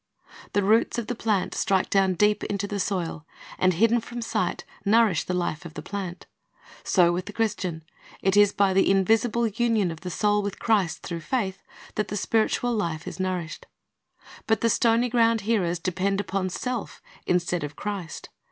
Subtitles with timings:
[0.53, 3.23] The roots of the plant strike down deep into the soil,
[3.59, 6.25] and hidden from sight nourish the life of the plant.
[6.83, 7.83] So with the Christian;
[8.19, 11.61] it is by the invisible union of the soul with Christ, through faith,
[11.93, 13.67] that the spiritual life is nourished.
[14.47, 18.29] But the stony ground hearers depend upon self instead of Christ.